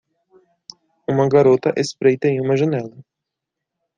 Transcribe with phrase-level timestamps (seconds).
[1.07, 2.97] Uma garota espreita em uma janela.